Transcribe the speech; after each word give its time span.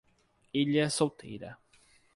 Ilha 0.61 0.89
Solteira 0.89 1.59